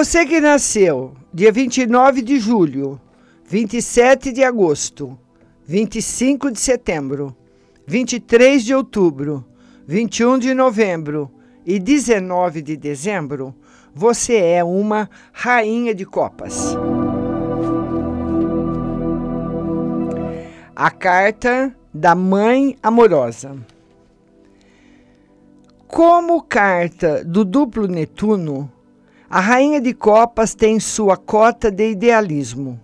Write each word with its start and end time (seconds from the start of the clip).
Você 0.00 0.24
que 0.24 0.40
nasceu 0.40 1.12
dia 1.30 1.52
29 1.52 2.22
de 2.22 2.38
julho, 2.38 2.98
27 3.44 4.32
de 4.32 4.42
agosto, 4.42 5.18
25 5.66 6.50
de 6.50 6.58
setembro, 6.58 7.36
23 7.86 8.64
de 8.64 8.74
outubro, 8.74 9.44
21 9.86 10.38
de 10.38 10.54
novembro 10.54 11.30
e 11.66 11.78
19 11.78 12.62
de 12.62 12.78
dezembro, 12.78 13.54
você 13.94 14.38
é 14.38 14.64
uma 14.64 15.06
rainha 15.34 15.94
de 15.94 16.06
copas. 16.06 16.74
A 20.74 20.90
carta 20.90 21.76
da 21.92 22.14
mãe 22.14 22.74
amorosa. 22.82 23.54
Como 25.86 26.40
carta 26.40 27.22
do 27.22 27.44
duplo 27.44 27.86
Netuno, 27.86 28.72
a 29.30 29.38
rainha 29.38 29.80
de 29.80 29.94
copas 29.94 30.56
tem 30.56 30.80
sua 30.80 31.16
cota 31.16 31.70
de 31.70 31.92
idealismo. 31.92 32.80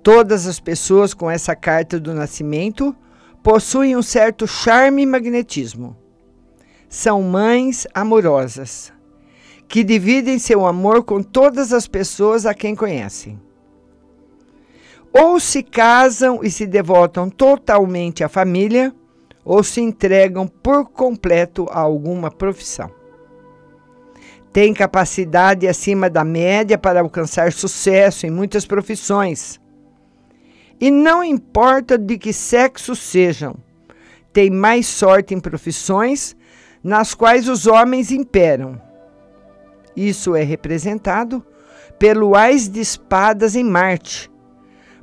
Todas 0.00 0.46
as 0.46 0.60
pessoas 0.60 1.12
com 1.12 1.28
essa 1.28 1.56
carta 1.56 1.98
do 1.98 2.14
nascimento 2.14 2.94
possuem 3.42 3.96
um 3.96 4.02
certo 4.02 4.46
charme 4.46 5.02
e 5.02 5.06
magnetismo. 5.06 5.96
São 6.88 7.20
mães 7.20 7.84
amorosas, 7.92 8.92
que 9.66 9.82
dividem 9.82 10.38
seu 10.38 10.64
amor 10.64 11.02
com 11.02 11.20
todas 11.20 11.72
as 11.72 11.88
pessoas 11.88 12.46
a 12.46 12.54
quem 12.54 12.76
conhecem. 12.76 13.40
Ou 15.12 15.40
se 15.40 15.64
casam 15.64 16.44
e 16.44 16.50
se 16.50 16.64
devotam 16.64 17.28
totalmente 17.28 18.22
à 18.22 18.28
família, 18.28 18.94
ou 19.44 19.64
se 19.64 19.80
entregam 19.80 20.46
por 20.46 20.90
completo 20.90 21.66
a 21.72 21.80
alguma 21.80 22.30
profissão. 22.30 23.03
Tem 24.54 24.72
capacidade 24.72 25.66
acima 25.66 26.08
da 26.08 26.22
média 26.22 26.78
para 26.78 27.00
alcançar 27.00 27.52
sucesso 27.52 28.24
em 28.24 28.30
muitas 28.30 28.64
profissões. 28.64 29.60
E 30.80 30.92
não 30.92 31.24
importa 31.24 31.98
de 31.98 32.16
que 32.16 32.32
sexo 32.32 32.94
sejam, 32.94 33.56
tem 34.32 34.50
mais 34.50 34.86
sorte 34.86 35.34
em 35.34 35.40
profissões 35.40 36.36
nas 36.84 37.14
quais 37.14 37.48
os 37.48 37.66
homens 37.66 38.12
imperam. 38.12 38.80
Isso 39.96 40.36
é 40.36 40.44
representado 40.44 41.44
pelo 41.98 42.36
Ás 42.36 42.68
de 42.68 42.78
Espadas 42.78 43.56
em 43.56 43.64
Marte, 43.64 44.30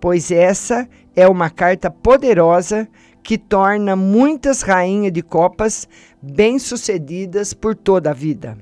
pois 0.00 0.30
essa 0.30 0.88
é 1.14 1.28
uma 1.28 1.50
carta 1.50 1.90
poderosa 1.90 2.88
que 3.22 3.36
torna 3.36 3.94
muitas 3.94 4.62
rainhas 4.62 5.12
de 5.12 5.20
copas 5.20 5.86
bem-sucedidas 6.22 7.52
por 7.52 7.74
toda 7.74 8.08
a 8.08 8.14
vida. 8.14 8.56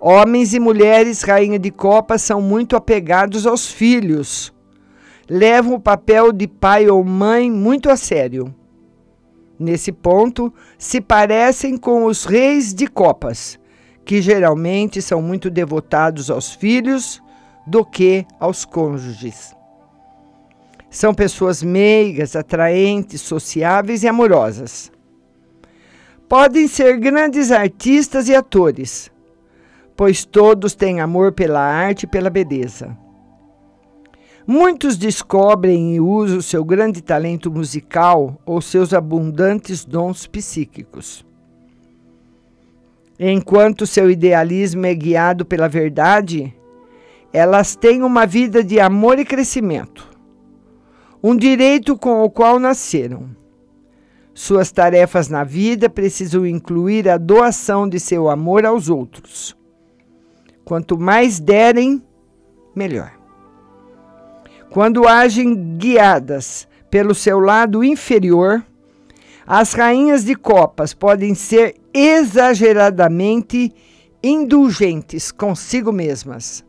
Homens 0.00 0.54
e 0.54 0.60
mulheres 0.60 1.22
rainha 1.22 1.58
de 1.58 1.70
copas 1.70 2.22
são 2.22 2.40
muito 2.40 2.76
apegados 2.76 3.46
aos 3.46 3.70
filhos. 3.70 4.54
Levam 5.28 5.74
o 5.74 5.80
papel 5.80 6.32
de 6.32 6.46
pai 6.46 6.88
ou 6.88 7.02
mãe 7.02 7.50
muito 7.50 7.90
a 7.90 7.96
sério. 7.96 8.54
Nesse 9.58 9.90
ponto, 9.90 10.54
se 10.78 11.00
parecem 11.00 11.76
com 11.76 12.04
os 12.04 12.24
reis 12.24 12.72
de 12.72 12.86
copas, 12.86 13.58
que 14.04 14.22
geralmente 14.22 15.02
são 15.02 15.20
muito 15.20 15.50
devotados 15.50 16.30
aos 16.30 16.54
filhos 16.54 17.20
do 17.66 17.84
que 17.84 18.24
aos 18.38 18.64
cônjuges. 18.64 19.52
São 20.88 21.12
pessoas 21.12 21.62
meigas, 21.62 22.36
atraentes, 22.36 23.20
sociáveis 23.20 24.04
e 24.04 24.08
amorosas. 24.08 24.92
Podem 26.28 26.68
ser 26.68 26.98
grandes 26.98 27.50
artistas 27.50 28.28
e 28.28 28.34
atores, 28.34 29.10
pois 29.98 30.24
todos 30.24 30.76
têm 30.76 31.00
amor 31.00 31.32
pela 31.32 31.58
arte 31.60 32.04
e 32.04 32.06
pela 32.06 32.30
beleza. 32.30 32.96
Muitos 34.46 34.96
descobrem 34.96 35.96
e 35.96 36.00
usam 36.00 36.40
seu 36.40 36.64
grande 36.64 37.02
talento 37.02 37.50
musical 37.50 38.40
ou 38.46 38.62
seus 38.62 38.94
abundantes 38.94 39.84
dons 39.84 40.24
psíquicos. 40.28 41.26
Enquanto 43.18 43.88
seu 43.88 44.08
idealismo 44.08 44.86
é 44.86 44.94
guiado 44.94 45.44
pela 45.44 45.68
verdade, 45.68 46.54
elas 47.32 47.74
têm 47.74 48.04
uma 48.04 48.24
vida 48.24 48.62
de 48.62 48.78
amor 48.78 49.18
e 49.18 49.24
crescimento 49.24 50.08
um 51.20 51.36
direito 51.36 51.98
com 51.98 52.22
o 52.22 52.30
qual 52.30 52.60
nasceram. 52.60 53.28
Suas 54.32 54.70
tarefas 54.70 55.28
na 55.28 55.42
vida 55.42 55.90
precisam 55.90 56.46
incluir 56.46 57.08
a 57.08 57.18
doação 57.18 57.88
de 57.88 57.98
seu 57.98 58.28
amor 58.28 58.64
aos 58.64 58.88
outros. 58.88 59.57
Quanto 60.68 60.98
mais 60.98 61.40
derem, 61.40 62.04
melhor. 62.76 63.10
Quando 64.68 65.08
agem 65.08 65.78
guiadas 65.78 66.68
pelo 66.90 67.14
seu 67.14 67.40
lado 67.40 67.82
inferior, 67.82 68.62
as 69.46 69.72
rainhas 69.72 70.26
de 70.26 70.34
copas 70.34 70.92
podem 70.92 71.34
ser 71.34 71.74
exageradamente 71.94 73.72
indulgentes 74.22 75.32
consigo 75.32 75.90
mesmas, 75.90 76.62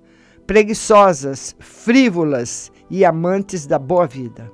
preguiçosas, 0.48 1.54
frívolas 1.60 2.72
e 2.90 3.04
amantes 3.04 3.68
da 3.68 3.78
boa 3.78 4.08
vida. 4.08 4.50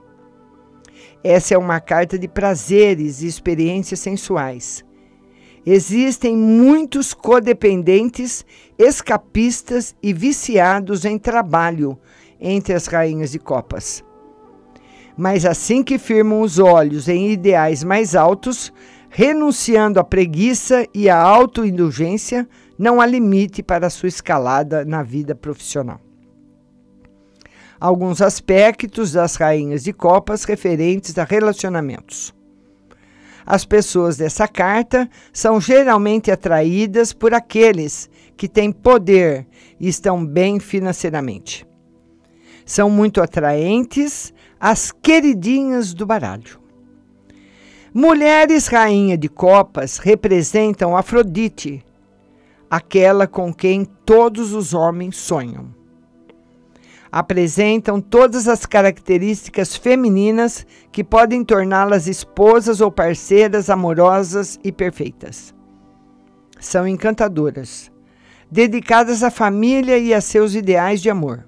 Essa 1.24 1.54
é 1.54 1.58
uma 1.60 1.80
carta 1.80 2.18
de 2.18 2.28
prazeres 2.28 3.22
e 3.22 3.28
experiências 3.28 4.00
sensuais. 4.00 4.84
Existem 5.66 6.38
muitos 6.38 7.14
codependentes, 7.14 8.46
escapistas 8.78 9.96
e 10.02 10.14
viciados 10.14 11.06
em 11.06 11.18
trabalho 11.18 11.98
entre 12.40 12.74
as 12.74 12.86
rainhas 12.86 13.32
de 13.32 13.40
copas. 13.40 14.04
Mas 15.18 15.46
assim 15.46 15.82
que 15.82 15.98
firmam 15.98 16.42
os 16.42 16.60
olhos 16.60 17.08
em 17.08 17.32
ideais 17.32 17.84
mais 17.84 18.16
altos, 18.16 18.72
renunciando 19.10 20.00
à 20.00 20.04
preguiça 20.04 20.86
e 20.94 21.10
à 21.10 21.20
autoindulgência, 21.20 22.48
não 22.78 23.02
há 23.02 23.06
limite 23.06 23.64
para 23.64 23.88
a 23.88 23.90
sua 23.90 24.10
escalada 24.10 24.84
na 24.84 25.02
vida 25.02 25.34
profissional 25.34 26.00
alguns 27.80 28.22
aspectos 28.22 29.12
das 29.12 29.36
rainhas 29.36 29.84
de 29.84 29.94
copas 29.94 30.44
referentes 30.44 31.18
a 31.18 31.24
relacionamentos. 31.24 32.35
As 33.46 33.64
pessoas 33.64 34.18
dessa 34.18 34.48
carta 34.48 35.10
são 35.32 35.62
geralmente 35.62 36.32
atraídas 36.32 37.14
por 37.14 37.34
aqueles 37.34 38.10
que 38.36 38.48
têm 38.48 38.72
poder 38.72 39.46
e 39.80 39.88
estão 39.88 40.26
bem 40.26 40.60
financeiramente. 40.60 41.66
São 42.66 42.90
muito 42.90 43.22
atraentes 43.22 44.34
as 44.60 44.92
queridinhas 44.92 45.94
do 45.94 46.06
baralho. 46.06 46.60
Mulheres 47.94 48.68
rainha 48.68 49.18
de 49.18 49.30
copas 49.30 50.00
representam 50.00 50.98
Afrodite, 50.98 51.86
aquela 52.70 53.28
com 53.28 53.54
quem 53.54 53.86
todos 53.86 54.54
os 54.54 54.74
homens 54.74 55.16
sonham 55.18 55.85
apresentam 57.16 58.02
todas 58.02 58.46
as 58.46 58.66
características 58.66 59.74
femininas 59.74 60.68
que 60.92 61.02
podem 61.02 61.46
torná-las 61.46 62.08
esposas 62.08 62.82
ou 62.82 62.92
parceiras 62.92 63.70
amorosas 63.70 64.60
e 64.62 64.70
perfeitas. 64.70 65.56
São 66.60 66.86
encantadoras, 66.86 67.90
dedicadas 68.52 69.24
à 69.24 69.32
família 69.32 69.98
e 69.98 70.14
a 70.14 70.20
seus 70.20 70.56
ideais 70.56 71.02
de 71.02 71.10
amor. 71.10 71.48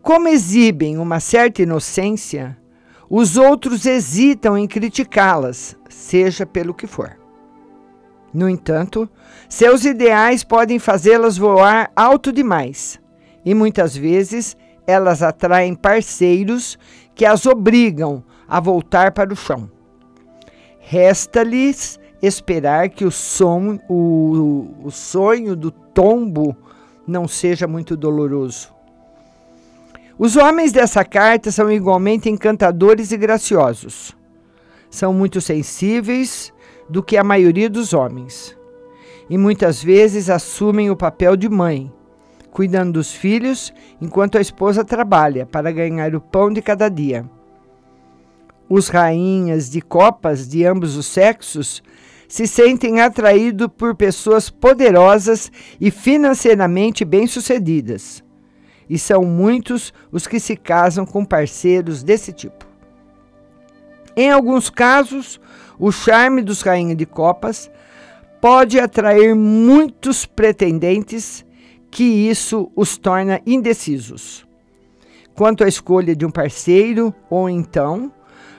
Como 0.00 0.28
exibem 0.28 0.98
uma 0.98 1.18
certa 1.18 1.62
inocência, 1.62 2.56
os 3.10 3.36
outros 3.36 3.86
hesitam 3.86 4.56
em 4.56 4.68
criticá-las, 4.68 5.76
seja 5.88 6.46
pelo 6.46 6.74
que 6.74 6.86
for. 6.86 7.18
No 8.32 8.48
entanto, 8.48 9.10
seus 9.48 9.84
ideais 9.84 10.44
podem 10.44 10.78
fazê-las 10.78 11.36
voar 11.36 11.90
alto 11.96 12.32
demais 12.32 13.04
e 13.46 13.54
muitas 13.54 13.96
vezes 13.96 14.56
elas 14.88 15.22
atraem 15.22 15.74
parceiros 15.76 16.76
que 17.14 17.24
as 17.24 17.46
obrigam 17.46 18.24
a 18.48 18.58
voltar 18.58 19.12
para 19.12 19.32
o 19.32 19.36
chão. 19.36 19.70
Resta-lhes 20.80 21.98
esperar 22.20 22.88
que 22.88 23.04
o, 23.04 23.10
som, 23.10 23.78
o, 23.88 24.74
o 24.84 24.90
sonho 24.90 25.54
do 25.54 25.70
tombo 25.70 26.56
não 27.06 27.28
seja 27.28 27.68
muito 27.68 27.96
doloroso. 27.96 28.74
Os 30.18 30.34
homens 30.34 30.72
dessa 30.72 31.04
carta 31.04 31.52
são 31.52 31.70
igualmente 31.70 32.28
encantadores 32.28 33.12
e 33.12 33.16
graciosos. 33.16 34.16
São 34.90 35.12
muito 35.12 35.40
sensíveis 35.40 36.52
do 36.88 37.02
que 37.02 37.16
a 37.16 37.24
maioria 37.24 37.68
dos 37.68 37.92
homens. 37.92 38.56
E 39.28 39.36
muitas 39.36 39.82
vezes 39.82 40.30
assumem 40.30 40.90
o 40.90 40.96
papel 40.96 41.36
de 41.36 41.48
mãe, 41.48 41.92
cuidando 42.56 42.92
dos 42.92 43.12
filhos 43.12 43.70
enquanto 44.00 44.38
a 44.38 44.40
esposa 44.40 44.82
trabalha 44.82 45.44
para 45.44 45.70
ganhar 45.70 46.14
o 46.14 46.22
pão 46.22 46.50
de 46.50 46.62
cada 46.62 46.88
dia. 46.88 47.28
Os 48.66 48.88
rainhas 48.88 49.68
de 49.68 49.82
copas 49.82 50.48
de 50.48 50.64
ambos 50.64 50.96
os 50.96 51.04
sexos 51.04 51.82
se 52.26 52.46
sentem 52.46 53.02
atraídos 53.02 53.68
por 53.76 53.94
pessoas 53.94 54.48
poderosas 54.48 55.52
e 55.78 55.90
financeiramente 55.90 57.04
bem-sucedidas. 57.04 58.24
E 58.88 58.98
são 58.98 59.22
muitos 59.22 59.92
os 60.10 60.26
que 60.26 60.40
se 60.40 60.56
casam 60.56 61.04
com 61.04 61.26
parceiros 61.26 62.02
desse 62.02 62.32
tipo. 62.32 62.66
Em 64.16 64.30
alguns 64.30 64.70
casos, 64.70 65.38
o 65.78 65.92
charme 65.92 66.40
dos 66.40 66.62
rainha 66.62 66.96
de 66.96 67.04
copas 67.04 67.70
pode 68.40 68.80
atrair 68.80 69.34
muitos 69.34 70.24
pretendentes, 70.24 71.44
que 71.96 72.04
isso 72.04 72.70
os 72.76 72.98
torna 72.98 73.40
indecisos. 73.46 74.46
Quanto 75.34 75.64
à 75.64 75.66
escolha 75.66 76.14
de 76.14 76.26
um 76.26 76.30
parceiro, 76.30 77.14
ou 77.30 77.48
então, 77.48 78.12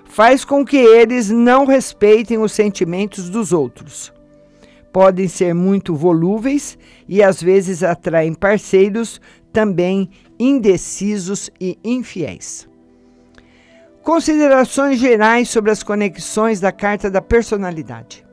faz 0.06 0.44
com 0.44 0.66
que 0.66 0.76
eles 0.76 1.30
não 1.30 1.64
respeitem 1.64 2.40
os 2.40 2.52
sentimentos 2.52 3.30
dos 3.30 3.54
outros. 3.54 4.12
Podem 4.92 5.28
ser 5.28 5.54
muito 5.54 5.94
volúveis 5.94 6.80
e 7.08 7.22
às 7.22 7.40
vezes 7.40 7.84
atraem 7.84 8.34
parceiros 8.34 9.22
também 9.54 10.10
indecisos 10.40 11.52
e 11.62 11.78
infiéis. 11.84 12.68
Considerações 14.02 14.98
gerais 14.98 15.48
sobre 15.48 15.70
as 15.70 15.84
conexões 15.84 16.60
da 16.60 16.72
carta 16.72 17.08
da 17.08 17.22
personalidade. 17.22 18.27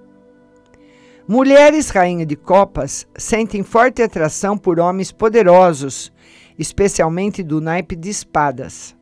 Mulheres 1.27 1.89
rainha 1.89 2.27
de 2.27 2.37
copas 2.37 3.07
sentem 3.17 3.63
forte 3.63 4.03
atração 4.03 4.59
por 4.59 4.79
homens 4.79 5.11
poderosos, 5.11 6.13
especialmente 6.59 7.43
do 7.43 7.63
naipe 7.63 7.97
de 7.97 8.11
espadas. 8.11 8.95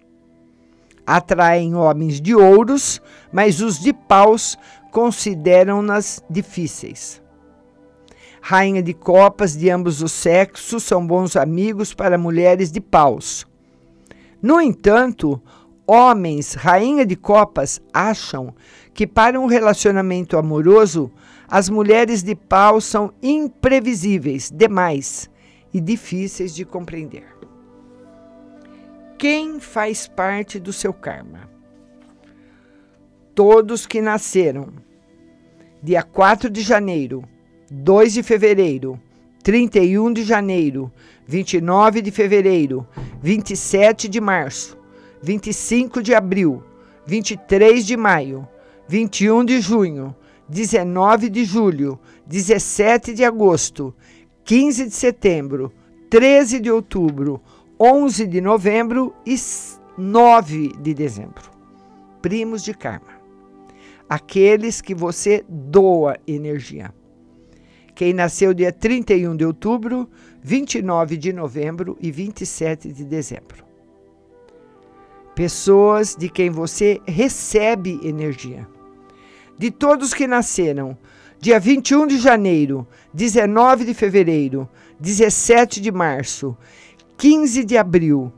Atraem 1.05 1.75
homens 1.75 2.21
de 2.21 2.33
ouros, 2.33 3.03
mas 3.33 3.61
os 3.61 3.81
de 3.81 3.93
paus 3.93 4.57
consideram-nas 4.93 6.23
difíceis. 6.31 7.21
Rainha 8.41 8.85
de 8.85 8.95
copas 8.95 9.57
de 9.57 9.69
ambos 9.69 10.01
os 10.01 10.13
sexos 10.13 10.85
são 10.85 11.05
bons 11.05 11.35
amigos 11.35 11.93
para 11.93 12.17
mulheres 12.17 12.71
de 12.71 12.81
paus. 12.81 13.45
No 14.41 14.61
entanto, 14.61 15.43
homens 15.85 16.55
rainha 16.55 17.05
de 17.05 17.17
copas 17.17 17.83
acham 17.93 18.55
que 18.95 19.09
para 19.09 19.41
um 19.41 19.47
relacionamento 19.47 20.37
amoroso, 20.39 21.11
as 21.53 21.69
mulheres 21.69 22.23
de 22.23 22.35
pau 22.35 22.81
são 22.81 23.13
imprevisíveis 23.23 24.51
demais 24.51 25.29
e 25.71 25.83
difíceis 25.83 26.55
de 26.55 26.65
compreender. 26.65 27.27
Quem 29.19 29.61
faz 29.61 30.09
parte 30.09 30.59
do 30.59 30.73
seu 30.73 30.95
karma? 30.95 31.51
Todos 33.35 33.87
que 33.87 34.01
nasceram 34.01 34.71
dia 35.83 36.03
4 36.03 36.49
de 36.49 36.63
janeiro 36.63 37.23
2 37.71 38.15
de 38.15 38.23
fevereiro, 38.23 38.99
31 39.43 40.11
de 40.11 40.23
janeiro, 40.23 40.91
29 41.27 42.01
de 42.01 42.11
fevereiro, 42.11 42.89
27 43.23 44.09
de 44.09 44.23
março, 44.23 44.79
25 45.23 46.03
de 46.03 46.15
abril, 46.15 46.65
23 47.05 47.85
de 47.85 47.95
maio, 47.95 48.49
21 48.89 49.45
de 49.45 49.61
junho, 49.61 50.17
19 50.53 51.31
de 51.31 51.47
julho, 51.47 51.99
17 52.27 53.15
de 53.15 53.25
agosto, 53.25 53.95
15 54.45 54.85
de 54.85 54.95
setembro, 54.95 55.73
13 56.11 56.61
de 56.61 56.71
outubro, 56.71 57.41
11 57.81 58.27
de 58.27 58.39
novembro 58.43 59.15
e 59.25 59.35
9 59.97 60.73
de 60.79 60.93
dezembro. 60.93 61.51
Primos 62.21 62.63
de 62.63 62.75
karma. 62.75 63.23
Aqueles 64.07 64.83
que 64.83 64.95
você 64.95 65.43
doa 65.49 66.19
energia. 66.27 66.93
Quem 67.95 68.13
nasceu 68.13 68.53
dia 68.53 68.71
31 68.71 69.35
de 69.35 69.47
outubro, 69.47 70.07
29 70.43 71.17
de 71.17 71.33
novembro 71.33 71.97
e 71.99 72.11
27 72.11 72.93
de 72.93 73.05
dezembro. 73.05 73.65
Pessoas 75.35 76.15
de 76.15 76.29
quem 76.29 76.51
você 76.51 77.01
recebe 77.07 77.99
energia. 78.03 78.69
De 79.63 79.71
todos 79.71 80.13
que 80.13 80.27
nasceram 80.27 80.99
dia 81.39 81.61
21 81.61 82.09
de 82.09 82.19
janeiro, 82.19 82.85
19 83.15 83.85
de 83.85 83.95
fevereiro, 83.95 84.69
17 84.99 85.81
de 85.81 85.93
março, 85.93 86.59
15 87.17 87.63
de 87.63 87.79
abril, 87.79 88.33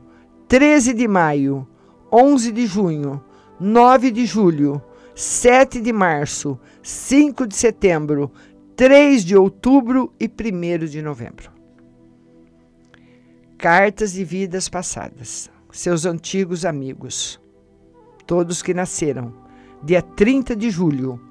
13 0.47 0.93
de 0.93 1.07
maio, 1.07 1.67
11 2.11 2.51
de 2.51 2.67
junho, 2.67 3.23
9 3.59 4.11
de 4.11 4.23
julho, 4.23 4.79
7 5.15 5.81
de 5.81 5.91
março, 5.91 6.59
5 6.83 7.47
de 7.47 7.55
setembro, 7.55 8.31
3 8.75 9.25
de 9.25 9.35
outubro 9.35 10.13
e 10.19 10.27
1 10.27 10.85
de 10.85 11.01
novembro. 11.01 11.49
Cartas 13.57 14.13
de 14.13 14.23
vidas 14.23 14.69
passadas. 14.69 15.49
Seus 15.71 16.05
antigos 16.05 16.65
amigos. 16.65 17.41
Todos 18.27 18.61
que 18.61 18.75
nasceram 18.75 19.43
dia 19.85 20.01
30 20.01 20.55
de 20.55 20.71
julho, 20.71 21.21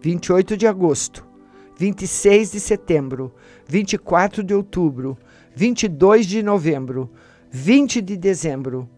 28 0.00 0.56
de 0.56 0.68
agosto, 0.68 1.26
26 1.76 2.52
de 2.52 2.60
setembro, 2.60 3.34
24 3.66 4.44
de 4.44 4.54
outubro, 4.54 5.18
22 5.56 6.24
de 6.24 6.40
novembro, 6.40 7.10
20 7.50 8.00
de 8.00 8.16
dezembro, 8.16 8.88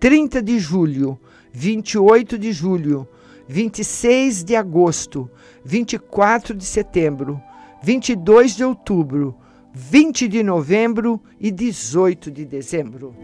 30 0.00 0.42
de 0.42 0.58
julho, 0.58 1.16
28 1.52 2.36
de 2.36 2.52
julho, 2.52 3.06
26 3.46 4.42
de 4.42 4.56
agosto, 4.56 5.30
24 5.64 6.52
de 6.52 6.64
setembro, 6.64 7.40
22 7.84 8.56
de 8.56 8.64
outubro, 8.64 9.36
20 9.72 10.26
de 10.26 10.42
novembro 10.42 11.22
e 11.38 11.52
18 11.52 12.32
de 12.32 12.44
dezembro. 12.44 13.14